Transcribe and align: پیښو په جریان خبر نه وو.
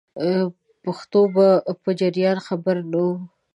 پیښو 0.83 1.21
په 1.81 1.89
جریان 1.99 2.37
خبر 2.47 2.75
نه 2.91 2.99
وو. 3.05 3.13